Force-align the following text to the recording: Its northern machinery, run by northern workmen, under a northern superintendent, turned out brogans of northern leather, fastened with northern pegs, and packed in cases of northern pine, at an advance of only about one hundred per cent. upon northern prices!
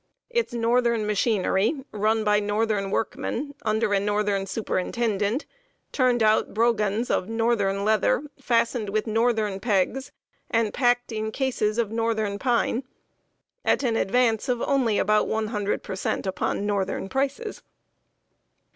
Its 0.31 0.51
northern 0.51 1.05
machinery, 1.05 1.85
run 1.91 2.23
by 2.23 2.39
northern 2.39 2.89
workmen, 2.89 3.53
under 3.61 3.93
a 3.93 3.99
northern 3.99 4.47
superintendent, 4.47 5.45
turned 5.91 6.23
out 6.23 6.55
brogans 6.55 7.11
of 7.11 7.29
northern 7.29 7.85
leather, 7.85 8.23
fastened 8.41 8.89
with 8.89 9.05
northern 9.05 9.59
pegs, 9.59 10.11
and 10.49 10.73
packed 10.73 11.11
in 11.11 11.31
cases 11.31 11.77
of 11.77 11.91
northern 11.91 12.39
pine, 12.39 12.83
at 13.63 13.83
an 13.83 13.95
advance 13.95 14.49
of 14.49 14.59
only 14.63 14.97
about 14.97 15.27
one 15.27 15.49
hundred 15.49 15.83
per 15.83 15.95
cent. 15.95 16.25
upon 16.25 16.65
northern 16.65 17.07
prices! 17.07 17.61